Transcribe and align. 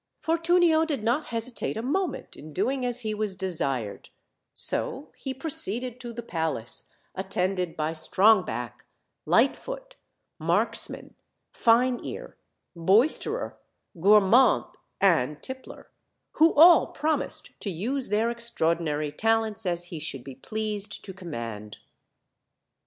Fortunio 0.17 0.83
did 0.83 1.03
not 1.03 1.25
hesitate 1.25 1.77
a 1.77 1.83
moment 1.83 2.35
in 2.35 2.53
doing 2.53 2.83
as 2.83 3.01
he 3.01 3.13
was 3.13 3.35
desired; 3.35 4.09
so 4.55 5.11
he 5.15 5.31
proceeded 5.31 5.99
to 5.99 6.11
the 6.11 6.23
palace, 6.23 6.85
attended 7.13 7.77
by 7.77 7.91
Strongback, 7.91 8.83
Lightfoot, 9.27 9.97
Marksman, 10.39 11.13
Fine 11.53 12.03
ear, 12.03 12.35
Boisterer, 12.75 13.59
Gormand, 13.95 14.73
and 14.99 15.39
Tippler, 15.43 15.91
who 16.31 16.51
all 16.55 16.87
promised 16.87 17.51
to 17.59 17.69
use 17.69 18.09
their 18.09 18.31
ex 18.31 18.49
traordinary 18.49 19.15
talents 19.15 19.67
as 19.67 19.83
he 19.93 19.99
should 19.99 20.23
be 20.23 20.33
pleased 20.33 21.05
to 21.05 21.13
command. 21.13 21.77